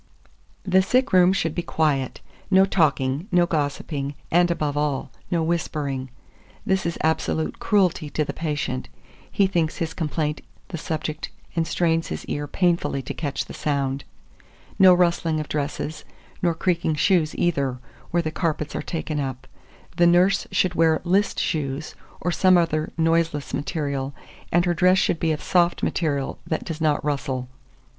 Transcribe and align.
The 0.63 0.81
sick 0.81 1.13
room 1.13 1.31
should 1.31 1.53
be 1.53 1.61
quiet; 1.61 2.21
no 2.49 2.65
talking, 2.65 3.27
no 3.31 3.45
gossiping, 3.45 4.15
and, 4.31 4.49
above 4.49 4.75
all, 4.75 5.11
no 5.29 5.43
whispering, 5.43 6.09
this 6.65 6.87
is 6.87 6.97
absolute 7.01 7.59
cruelty 7.59 8.09
to 8.09 8.25
the 8.25 8.33
patient; 8.33 8.89
he 9.31 9.45
thinks 9.45 9.77
his 9.77 9.93
complaint 9.93 10.41
the 10.69 10.77
subject, 10.79 11.29
and 11.55 11.67
strains 11.67 12.07
his 12.07 12.25
ear 12.25 12.47
painfully 12.47 13.03
to 13.03 13.13
catch 13.13 13.45
the 13.45 13.53
sound. 13.53 14.03
No 14.79 14.91
rustling 14.95 15.39
of 15.39 15.47
dresses, 15.47 16.03
nor 16.41 16.55
creaking 16.55 16.95
shoes 16.95 17.35
either; 17.35 17.77
where 18.09 18.23
the 18.23 18.31
carpets 18.31 18.75
are 18.75 18.81
taken 18.81 19.19
up, 19.19 19.45
the 19.97 20.07
nurse 20.07 20.47
should 20.51 20.73
wear 20.73 20.99
list 21.03 21.39
shoes, 21.39 21.93
or 22.19 22.31
some 22.31 22.57
other 22.57 22.91
noiseless 22.97 23.53
material, 23.53 24.15
and 24.51 24.65
her 24.65 24.73
dress 24.73 24.97
should 24.97 25.19
be 25.19 25.31
of 25.31 25.43
soft 25.43 25.83
material 25.83 26.39
that 26.47 26.65
does 26.65 26.81
not 26.81 27.05
rustle. 27.05 27.49